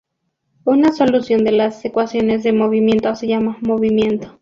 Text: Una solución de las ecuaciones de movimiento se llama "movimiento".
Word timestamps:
Una 0.65 0.91
solución 0.93 1.43
de 1.43 1.51
las 1.51 1.85
ecuaciones 1.85 2.41
de 2.41 2.53
movimiento 2.53 3.13
se 3.15 3.27
llama 3.27 3.59
"movimiento". 3.61 4.39